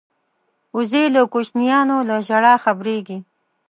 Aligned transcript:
وزې 0.75 1.03
د 1.15 1.17
کوچنیانو 1.33 1.97
له 2.09 2.17
ژړا 2.27 2.53
خبریږي 2.63 3.17